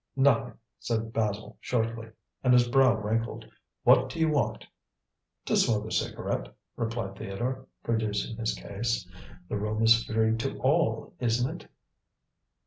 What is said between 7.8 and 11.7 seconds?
producing his case; "the room is free to all, isn't it?"